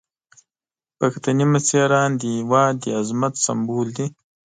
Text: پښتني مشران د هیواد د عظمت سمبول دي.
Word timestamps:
پښتني 0.99 1.45
مشران 1.53 2.09
د 2.21 2.23
هیواد 2.35 2.73
د 2.83 2.85
عظمت 2.99 3.33
سمبول 3.45 3.87
دي. 3.97 4.07